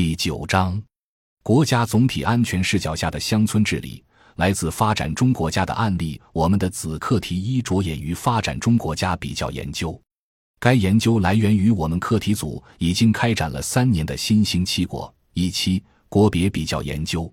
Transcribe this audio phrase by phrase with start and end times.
[0.00, 0.80] 第九章，
[1.42, 4.00] 国家总体安全视角下的乡村治理，
[4.36, 6.22] 来自发展中国家的案例。
[6.32, 10.00] 我们的子课题一着眼于发展中国家比较研究，
[10.60, 17.28] 该研究来源于我们课题组已经开展了三年的新兴七国一期国别比较研究。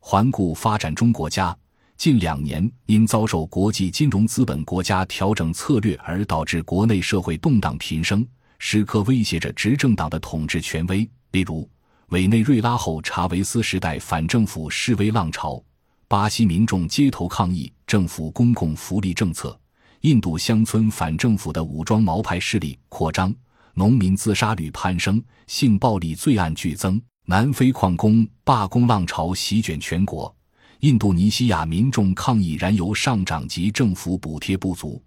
[0.00, 1.54] 环顾发展中国家，
[1.98, 8.26] 近两年因遭受国际金融资本国家调整策略而导致国内社会动荡频生，
[8.58, 11.68] 时刻威胁着执政党的统治权威，例如。
[12.08, 15.62] 委内瑞拉后查韦斯时代反政府示威浪潮，
[16.06, 19.58] 巴西民众街头抗议政府公共福利政策，
[20.00, 23.34] 印度乡村反政府的武装毛派势力扩张，
[23.74, 30.34] 农民自杀率攀升，性暴力罪案剧增，南非矿工罢工浪潮席卷全国，
[30.80, 35.02] 印度尼西亚民众抗议燃油上涨及政府补贴不足，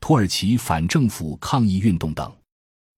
[0.00, 2.30] 土耳其反政府抗议运动等。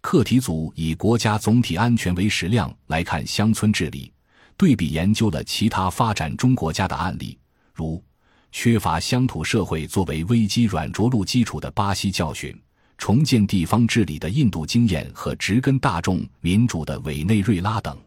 [0.04, 4.12] 课题组以国家总体安全为矢量来看乡村治理，
[4.54, 7.38] 对比研究了其他发展中国家的案例，
[7.72, 8.04] 如
[8.52, 12.54] 缺乏乡土社会作为危机软着陆基础的巴西教训，
[12.98, 17.98] 重建地方治理的印度经验和植根大众民主的委内瑞拉等。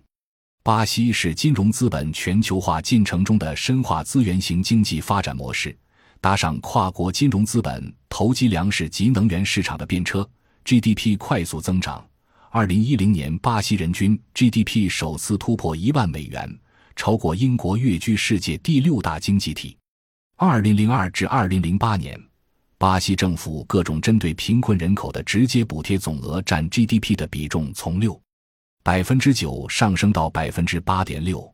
[0.61, 5.75] 巴西是金融资本全球化进程中的深化资源型经济发展模式，
[6.21, 10.29] 搭上跨国金融资本投机粮食及能源市场的便车。
[10.67, 12.05] GDP 快速增长。
[12.49, 16.59] 二零一零年，巴西人均 GDP 首次突破一万美元，
[16.93, 19.77] 超过英国，跃居世界第六大经济体。
[20.35, 22.21] 二零零二至二零零八年，
[22.77, 28.21] 巴西政府各种针对贫困人口的直接补贴总额占 GDP 的比重从六
[28.83, 31.49] 百分之九上升到百分之八点六，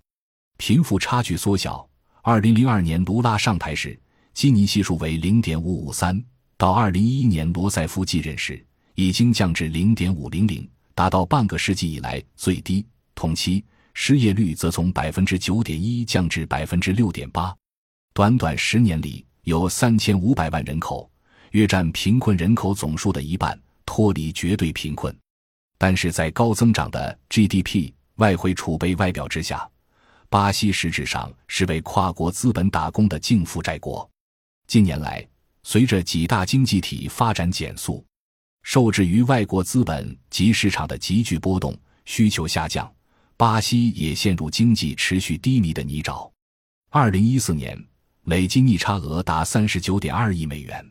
[0.58, 1.88] 贫富差距缩小。
[2.24, 3.96] 二零零二年卢拉上台时，
[4.34, 6.20] 基尼系数为零点五五三，
[6.58, 8.66] 到二零一一年罗塞夫继任时。
[8.96, 12.86] 已经降至零点五零零，达到半个世纪以来最低。
[13.16, 13.64] 同期
[13.94, 17.56] 失业率则从百分之九点一降至百分之六点八。
[18.14, 21.10] 短短十年里，有三千五百万人口，
[21.52, 25.16] 约占贫困人口总数的一半，脱离绝对贫困。
[25.78, 29.68] 但是在高增长的 GDP、外汇储备外表之下，
[30.30, 34.10] 巴西实质上是为跨国资本打工的净负债国。
[34.68, 35.28] 近年来，
[35.64, 38.04] 随着几大经济体发展减速。
[38.64, 42.92] 受制于外国资本及市场的急剧波动，需求下降，
[43.38, 46.32] 巴西也陷入经济持续低迷的泥沼。
[46.90, 47.78] 二零一四年
[48.24, 50.84] 累计逆差额达三十九点二亿美元。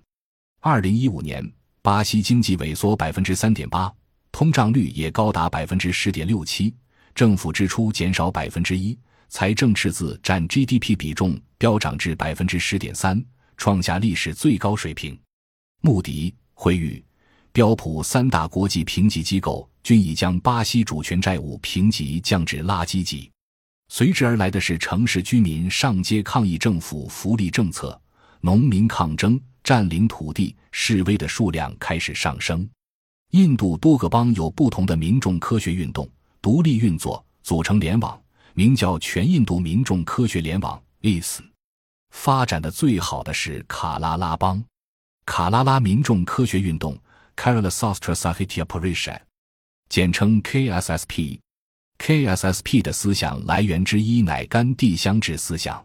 [0.60, 1.50] 二零一五年，
[1.80, 3.92] 巴西经济萎缩百分之三点八，
[4.30, 6.74] 通胀率也高达百分之十点六七，
[7.14, 8.96] 政府支出减少百分之一，
[9.28, 13.24] 财政赤字占 GDP 比重飙涨至百分之十点三，
[13.56, 15.18] 创下历史最高水平。
[15.80, 17.02] 穆迪、惠誉。
[17.52, 23.30] 标普三大国际评级机构均已将巴西主权债务评级降至垃圾级，
[23.88, 28.00] 随之而来的是城市居民上街抗议政府福利政策，
[28.40, 32.66] 农民抗争、占领土地示威的数量开始上升。
[33.32, 36.08] 印度多个邦有不同的民众科学运动，
[36.40, 38.18] 独立运作，组成联网，
[38.54, 41.42] 名叫全印度民众科学联网 （IS）。
[42.12, 44.64] 发展的最好的是卡拉拉邦，
[45.26, 46.98] 卡拉拉民众科学运动。
[47.42, 49.18] Kerala Sastra Sahitya Parishad，
[49.88, 51.40] 简称 KSSP。
[51.98, 55.84] KSSP 的思想来源之一乃甘地乡治思想。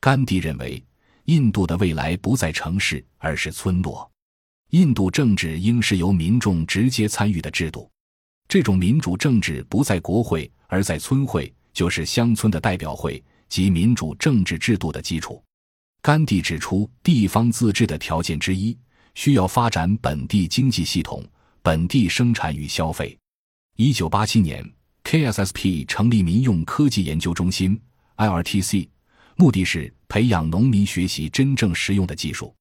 [0.00, 0.82] 甘地认为，
[1.26, 4.10] 印度的未来不在城市，而是村落。
[4.70, 7.90] 印度政治应是由民众直接参与的制度。
[8.48, 15.44] 这种民主政治不在国会，而在村会，就是乡村的代表会及民主政治制度的基础。
[16.00, 18.74] 甘地指出，地方自治的条件之一。
[19.16, 21.24] 需要发展本地经济系统、
[21.62, 23.18] 本地生产与消费。
[23.76, 24.62] 一九八七年
[25.04, 27.80] ，KSSP 成立民用科技研究中心
[28.18, 28.86] （IRTC），
[29.34, 32.54] 目的是培养农民学习真正实用的技术。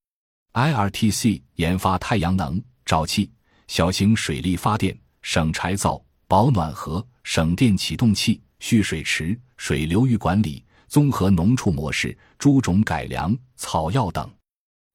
[0.53, 3.29] IRTC 研发太阳能、沼气、
[3.67, 14.31] 小型水力发电、省柴灶、保暖盒、省电启动器、蓄水池、水流域管理、综合农畜模式、猪种改良、草药等。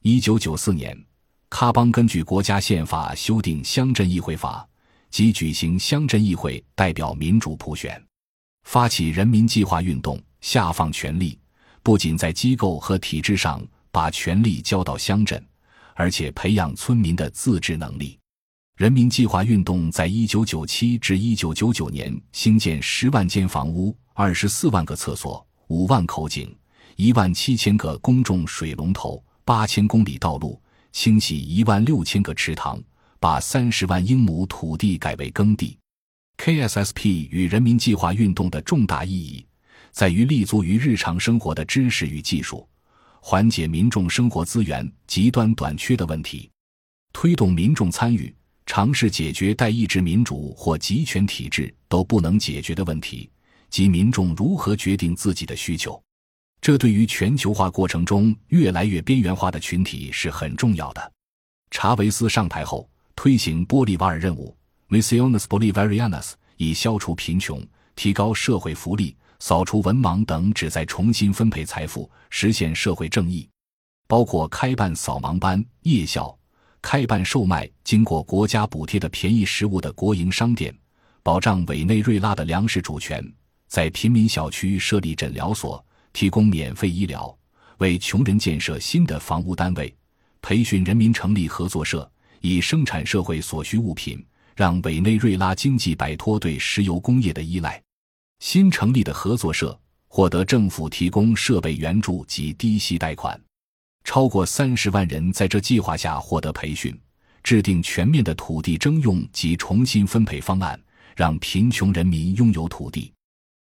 [0.01, 0.99] 一九九四年。
[1.51, 4.67] 喀邦根据国家宪法修订乡镇议会法，
[5.11, 8.03] 即举行乡镇议会代表民主普选，
[8.63, 11.39] 发起人民计划运动，下放权力，
[11.83, 15.45] 不仅在机构和体制上把权力交到乡镇，
[15.95, 18.17] 而且培养村民的自治能力。
[18.77, 26.57] 人民计划运动在一九九七至一九九九年兴建十万间房屋、二十四万个厕所、五万口井、
[26.97, 30.59] 一万七千个公众水龙头、八千公里道路。
[30.93, 32.83] 清洗一万六千个池塘，
[33.19, 35.77] 把三十万英亩土地改为耕地。
[36.39, 39.47] KSSP 与人民计划运动的重大意义，
[39.93, 42.67] 在于立足于日常生活的知识与技术，
[43.21, 46.51] 缓解民众生活资源极端短缺的问题，
[47.13, 48.35] 推动民众参与，
[48.65, 53.31] 尝试解决代议制民主或集权体制都不能解决的问题，
[53.69, 56.03] 及民众如何决定自己的需求。
[56.61, 61.13] 这对于全球化过程中越来越边缘化的群体是很重要的。
[61.71, 64.55] 查韦斯上台后，推行玻利瓦尔任务。
[64.89, 67.65] Misiones Bolivarianas 以消除贫穷、
[67.95, 73.49] 提高社会福利、扫除文盲等旨在重新分配财富、实现社会正义，
[74.09, 76.37] 包括开办扫盲班、夜校，
[76.83, 80.77] 开办售卖经过国家补贴的便宜食物的国营商店，
[81.23, 83.25] 保障委内瑞拉的粮食主权，
[83.69, 87.37] 在贫民小区设立诊疗所，提供免费医疗，
[87.79, 89.95] 为穷人建设新的房屋单位，
[90.43, 92.11] 培训人民成立合作社，
[92.41, 94.25] 以生产社会所需物品。
[94.57, 97.83] 让委内瑞拉经济摆脱对石油工业的依赖。
[98.41, 103.41] 新成立的合作社获得政府提供设备援助及低息贷款，
[104.05, 106.95] 超过三十万人在这计划下获得培训。
[107.43, 110.79] 制定全面的土地征用及重新分配方案，
[111.17, 113.11] 让贫穷人民拥有土地。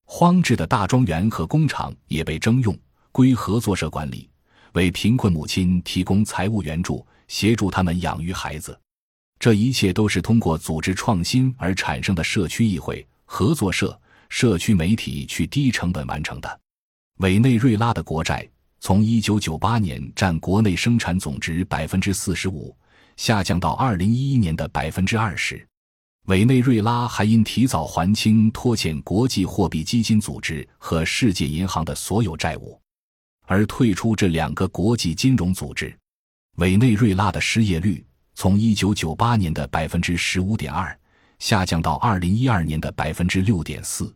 [0.05, 2.77] 荒置的大庄园和工厂也被征用，
[3.11, 4.29] 归合作社管理，
[4.73, 8.79] 为贫困母亲提供财务援助，协助他们养育孩子。
[9.37, 13.99] 这一切都是通过组织创新而产生的社区议会、合作社、
[14.29, 16.59] 社区媒体去低成本完成的。
[17.17, 18.47] 委内瑞拉的国债
[18.79, 22.75] 从1998年占国内生产总值百分之四十五，
[23.17, 25.67] 下降到2011年的百分之二十。
[26.25, 32.79] 委内瑞拉还因提早还清拖欠国际货币基金组织和世界银行的所有债务，
[33.45, 35.95] 而退出这两个国际金融组织。
[36.55, 38.05] 委内瑞拉的失业率。
[38.37, 40.99] 从一九九八年的百分之十五点二
[41.39, 44.13] 下降到二零一二年的百分之六点四，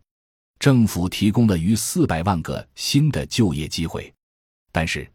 [0.59, 4.13] 政府提供了逾四百万个新的就业机会。
[4.73, 5.09] 但是，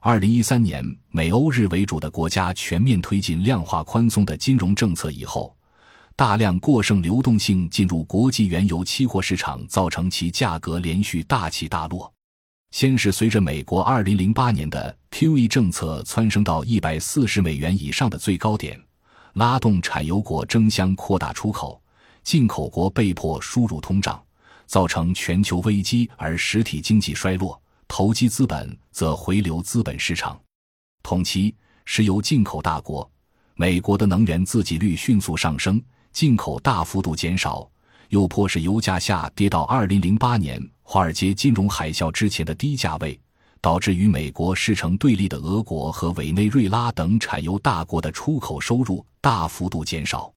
[0.00, 5.53] 二零一三年美欧日为主的国家全面推进量化宽松的金融政策以后，
[6.16, 12.12] 大量过剩流动性进入国际原油期货市场，造成其价格连续大起大落。
[12.70, 18.80] 先是随着美国二零零八年的 QE 政策蹿升到一百四十美元以上的最高点，
[19.32, 21.82] 拉动产油国争相扩大出口，
[22.22, 24.22] 进口国被迫输入通胀，
[24.66, 30.40] 造成全球危机，而实体经济衰落，投机资本则回流资本市场。
[31.02, 31.52] 同期，
[31.84, 33.08] 石油进口大国
[33.56, 35.80] 美国的能源自给率迅速上升，
[36.14, 37.70] 进口大幅度减少。
[38.10, 43.18] 又迫使油价下跌到二零零八年华尔街金融海啸之前的低价位，
[43.60, 50.32] 导致与美国势成对立的俄国和委内瑞拉等产油大国的出口收入大幅度减少。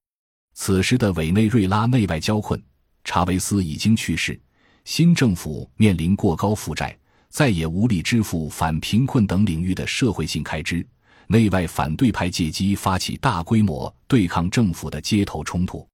[0.55, 2.59] 此时的委内瑞拉内外交困，
[3.03, 4.39] 查韦斯已经去世，
[4.85, 6.97] 新政府面临过高负债，
[7.29, 10.83] 再也无力支付反贫困等领域的社会性开支，
[11.27, 15.87] 内外反对派借机发起大规模对抗政府的街头冲突。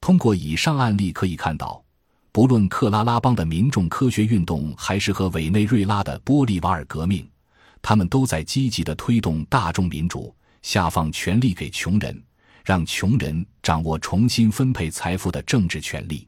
[0.00, 1.82] 通过以上案例可以看到，
[2.32, 7.28] 不论克拉拉邦的民众科学运动，还是和委内瑞拉的玻利瓦尔革命，
[7.80, 12.20] 他们都在积极的推动大众民主，下放权力给穷人，
[12.64, 16.26] 让穷人掌握重新分配财富的政治权利。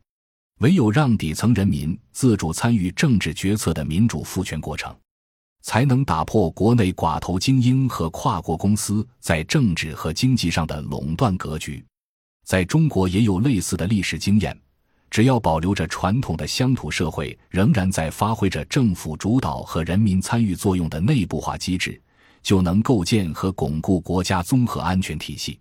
[0.61, 4.95] 唯有让底层人民自主参与政治决策的民主赋权过程，
[5.65, 11.83] 才能打破国内寡头精英和跨国公司在政治和经济上的垄断格局。
[12.45, 14.57] 在中国也有类似的历史经验，
[15.11, 21.99] 只要保留着传统的乡土社会，仍然在发挥着政府主导和人民参与作用的内部化机制，
[22.43, 25.59] 就能构建和巩固国家综合安全体系。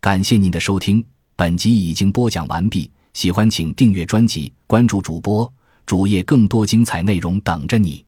[0.00, 2.88] 感谢您的收听，本集已经播讲完毕。
[3.14, 5.52] 喜欢请订阅专辑，关注主播
[5.86, 8.04] 主页，更多精彩内容等着你。